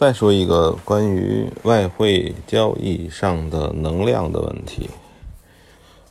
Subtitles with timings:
[0.00, 4.88] 再说一个关于外汇交易上的能量的问题。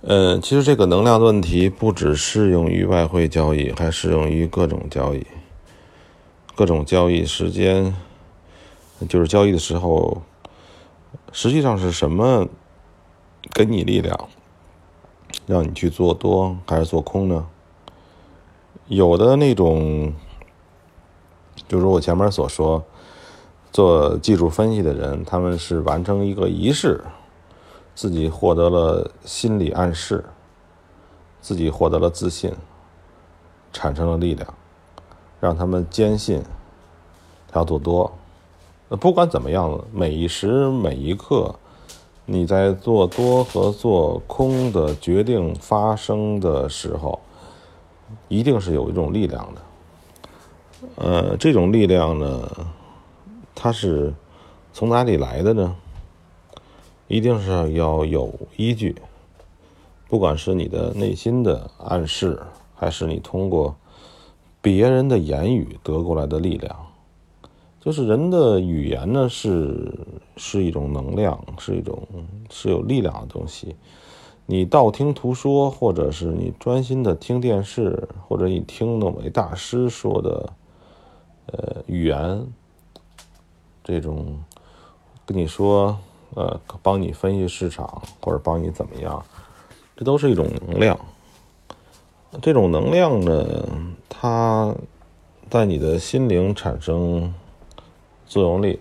[0.00, 5.24] 呃，其实这个能量的问题不只适用于外汇交易，还适用于各种交易。
[6.56, 7.94] 各种交易时间，
[9.08, 10.20] 就是交易的时候，
[11.30, 12.48] 实际上是什么
[13.54, 14.28] 给你力量，
[15.46, 17.46] 让你去做多还是做空呢？
[18.88, 20.12] 有的那种，
[21.68, 22.84] 就是我前面所说，
[23.76, 26.98] 做技术分析的人，他们是完成一个仪式。
[27.94, 30.24] 自己获得了心理暗示，
[31.42, 32.50] 自己获得了自信，
[33.74, 34.54] 产生了力量，
[35.40, 36.42] 让他们坚信
[37.52, 38.10] 他要做多。
[38.98, 41.54] 不管怎么样，每一时每一刻，
[42.24, 47.20] 你在做多和做空的决定发生的时候，
[48.28, 49.60] 一定是有一种力量的。
[50.94, 52.48] 呃，这种力量呢，
[53.56, 54.14] 它是
[54.72, 55.74] 从哪里来的呢？
[57.08, 58.94] 一定是要有依据，
[60.08, 62.40] 不管是你的内心的暗示，
[62.74, 63.74] 还是你通过
[64.60, 66.76] 别人的言语得过来的力量，
[67.80, 69.98] 就是人的语言呢，是
[70.36, 72.06] 是一种能量，是一种
[72.50, 73.74] 是有力量的东西。
[74.44, 80.52] 你道听途说，或者是你专心的听电视，或者你听那位大师说的，
[81.46, 82.46] 呃，语言，
[83.86, 84.38] 这种
[85.24, 85.96] 跟你说。
[86.34, 89.24] 呃，帮你分析市场，或者帮你怎么样，
[89.96, 90.98] 这都是一种能量。
[92.42, 93.64] 这种能量呢，
[94.06, 94.74] 它
[95.48, 97.32] 在你的心灵产生
[98.26, 98.78] 作用力。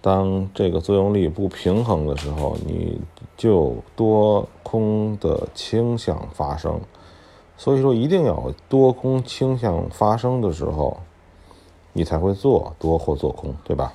[0.00, 2.98] 当这个作用力不平衡的时候，你
[3.36, 6.80] 就多空的倾向发生。
[7.56, 10.98] 所以说，一定要多空倾向发生的时候，
[11.92, 13.92] 你才会做多或做空，对吧？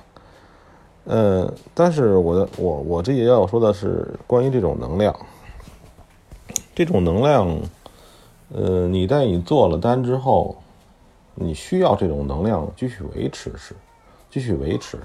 [1.04, 5.14] 呃，但是我的我我这也要说的是关于这种能量，
[6.74, 7.58] 这种能量，
[8.54, 10.56] 呃，你在你做了单之后，
[11.34, 13.74] 你需要这种能量继续维持是，
[14.30, 14.98] 继续维持。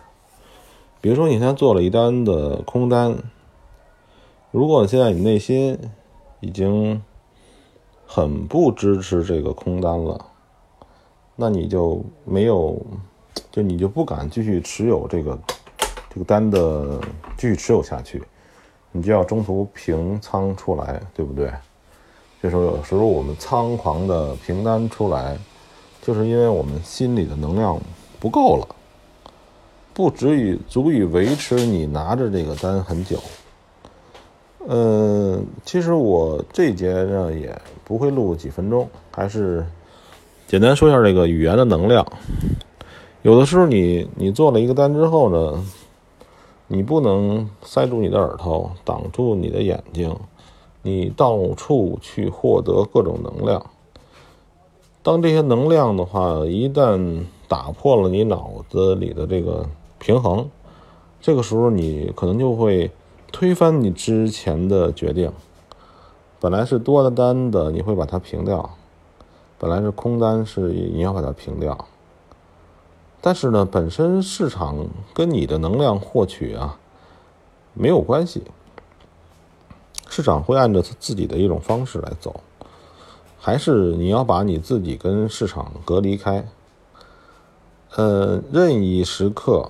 [1.02, 3.18] 比如说你现在做了一单的空单，
[4.52, 5.78] 如果现在你内心
[6.40, 7.03] 已经
[8.06, 10.25] 很不支持这个空单了，
[11.40, 12.78] 那你就没有，
[13.50, 15.40] 就你就不敢继续持有这个。
[16.12, 17.00] 这个单的
[17.38, 18.24] 继续持有下去，
[18.92, 21.54] 你就要中途平仓出来，对不对？
[22.42, 25.38] 这时候有时候我们仓狂的平单出来，
[26.02, 27.80] 就是因为我们心里的能量
[28.20, 28.76] 不够了，
[29.94, 33.20] 不足以足以维持你拿着这个单很久。
[34.68, 39.64] 嗯，其实我这节呢也不会录几分钟，还是
[40.50, 42.04] 简单说一下这个语言的能量。
[43.22, 45.64] 有的时候你你做了一个单之后呢。
[46.72, 50.16] 你不能塞住你的耳朵，挡住你的眼睛，
[50.84, 53.66] 你到处去获得各种能量。
[55.02, 59.68] 当这些能量的话，一旦打破了你脑子里的这个
[59.98, 60.48] 平衡，
[61.20, 62.92] 这个时候你可能就会
[63.32, 65.32] 推翻你之前的决定。
[66.40, 68.78] 本来是多的单的，你会把它平掉；
[69.59, 71.86] 本来是空单，是你要把它平掉。
[73.22, 76.80] 但是呢，本身市场跟你的能量获取啊
[77.74, 78.44] 没有关系，
[80.08, 82.40] 市场会按照自己的一种方式来走，
[83.38, 86.47] 还是你要把你自己跟市场隔离开。
[87.96, 89.70] 呃，任意时刻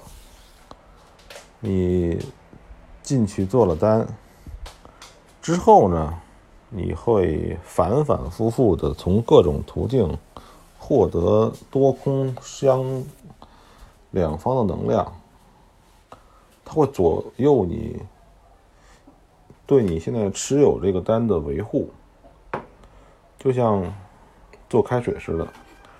[1.62, 2.20] 你
[3.02, 4.08] 进去做了单
[5.42, 6.14] 之后呢，
[6.70, 10.18] 你会反反复复的从各种途径
[10.78, 13.04] 获得多空相。
[14.12, 15.22] 两方的能量，
[16.66, 18.02] 它会左右你
[19.68, 21.92] 对你现在持有这个单的维护，
[23.38, 23.86] 就像
[24.68, 25.48] 做开水似的，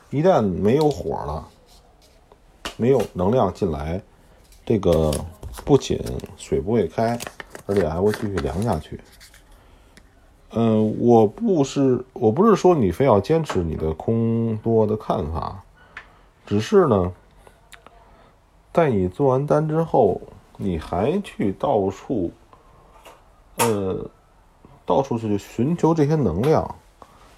[0.10, 1.48] 一旦没有火了，
[2.78, 4.02] 没有能量进来，
[4.66, 5.14] 这个
[5.64, 6.04] 不仅
[6.36, 7.16] 水不会开，
[7.68, 9.00] 而且还会继续凉下去。
[10.52, 15.64] 嗯，我不是我不是说你非要坚持你的空多的看法，
[16.46, 17.12] 只是呢。
[18.72, 20.22] 在你做完单之后，
[20.56, 22.32] 你还去到处，
[23.58, 24.08] 呃，
[24.86, 26.76] 到处去寻求这些能量，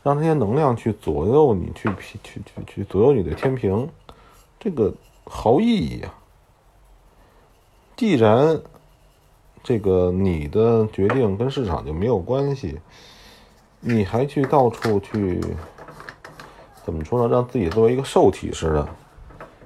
[0.03, 3.87] 让这些能量去左右你，去去去去左右你的天平，
[4.59, 4.93] 这个
[5.23, 6.13] 毫无意义啊！
[7.95, 8.61] 既然
[9.63, 12.79] 这个你的决定跟市场就没有关系，
[13.79, 15.39] 你还去到处去，
[16.83, 17.27] 怎么说呢？
[17.33, 18.87] 让自己作为一个受体似的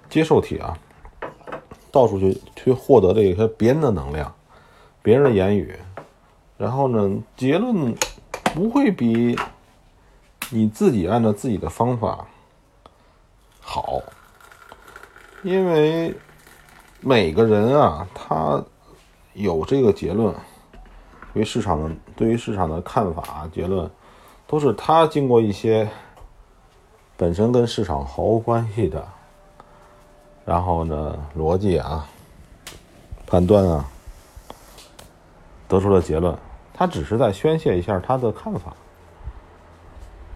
[0.10, 0.78] 接受体啊！
[1.92, 4.34] 到处去去获得这些别人的能量，
[5.02, 5.74] 别人的言语，
[6.58, 7.96] 然后呢，结论
[8.54, 9.38] 不会比
[10.50, 12.28] 你自己按照自己的方法
[13.62, 14.02] 好，
[15.42, 16.14] 因为
[17.00, 18.62] 每个人啊，他
[19.36, 20.34] 有这个结论，
[21.34, 23.90] 对于市场的对于市场的看法结论，
[24.48, 25.88] 都是他经过一些
[27.16, 29.08] 本身跟市场毫无关系的。
[30.46, 32.08] 然后呢，逻辑啊，
[33.26, 33.86] 判断啊，
[35.68, 36.38] 得出了结论，
[36.72, 38.74] 他只是在宣泄一下他的看法。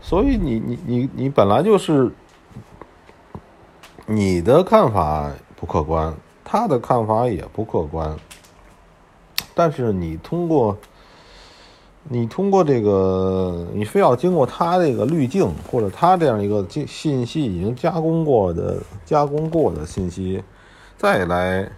[0.02, 2.12] 所以你你你你本来就是
[4.08, 6.12] 你的看法不客观，
[6.44, 8.18] 他的看法也不客观，
[9.54, 10.78] 但是你通过。
[12.12, 20.42] 你通过这个，你非要经过他这个滤镜，或者他这样一个信信息已经加工过的、加工过的信息，
[20.98, 21.70] 再来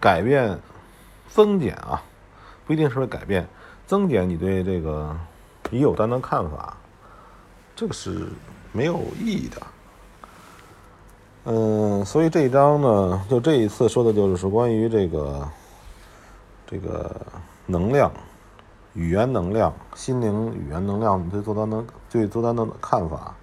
[0.00, 0.58] 改变、
[1.28, 2.00] 增减啊，
[2.64, 3.46] 不一定是会改变、
[3.84, 5.14] 增减你对这个
[5.70, 6.74] 已有单的看法，
[7.76, 8.28] 这个是
[8.70, 9.62] 没有意义的。
[11.44, 15.46] 嗯，所以这一章呢，就这一次说的就是关于这个
[16.72, 17.14] 这个
[17.66, 18.10] 能量。
[18.94, 23.34] 语言能量、心灵语言能量对做单的对做单的看法。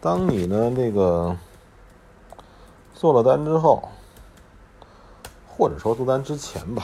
[0.00, 1.36] 当你呢那个
[2.92, 3.88] 做了单之后，
[5.46, 6.82] 或者说做单之前吧，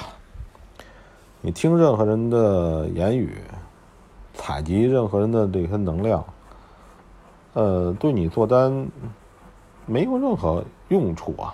[1.41, 3.43] 你听任何人的言语，
[4.32, 6.25] 采集任何人的这些能量，
[7.55, 8.87] 呃，对你做单
[9.87, 11.53] 没有任何用处啊。